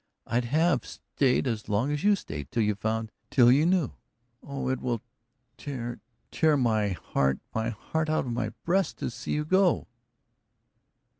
I'd 0.25 0.45
have 0.45 0.83
stayed 0.83 1.45
as 1.45 1.69
long 1.69 1.91
as 1.91 2.03
you 2.03 2.15
stayed, 2.15 2.49
till 2.49 2.63
you 2.63 2.73
found 2.73 3.11
till 3.29 3.51
you 3.51 3.67
knew! 3.67 3.91
Oh, 4.41 4.67
it 4.69 4.81
will 4.81 5.03
tear 5.57 5.99
tear 6.31 6.57
my 6.57 6.87
heart 6.89 7.37
my 7.53 7.69
heart 7.69 8.09
out 8.09 8.25
of 8.25 8.31
my 8.33 8.49
breast 8.65 8.97
to 8.97 9.11
see 9.11 9.33
you 9.33 9.45
go!" 9.45 9.87